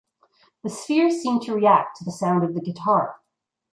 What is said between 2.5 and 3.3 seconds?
the guitar.